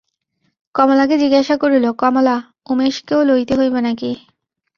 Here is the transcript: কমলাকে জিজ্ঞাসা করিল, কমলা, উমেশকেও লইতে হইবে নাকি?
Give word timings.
কমলাকে 0.75 1.15
জিজ্ঞাসা 1.17 1.55
করিল, 1.57 1.85
কমলা, 1.93 2.35
উমেশকেও 2.69 3.21
লইতে 3.23 3.53
হইবে 3.55 3.79
নাকি? 3.81 4.11